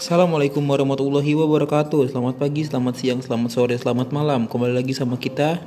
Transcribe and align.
Assalamualaikum 0.00 0.64
warahmatullahi 0.64 1.36
wabarakatuh. 1.36 2.08
Selamat 2.08 2.40
pagi, 2.40 2.64
selamat 2.64 2.94
siang, 2.96 3.20
selamat 3.20 3.52
sore, 3.52 3.76
selamat 3.76 4.08
malam. 4.16 4.48
Kembali 4.48 4.80
lagi 4.80 4.96
sama 4.96 5.20
kita. 5.20 5.60